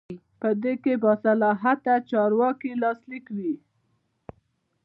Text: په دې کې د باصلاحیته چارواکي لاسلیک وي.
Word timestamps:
په 0.41 0.49
دې 0.63 0.73
کې 0.83 0.93
د 0.97 1.01
باصلاحیته 1.03 1.93
چارواکي 2.11 2.71
لاسلیک 2.81 3.25
وي. 3.35 3.53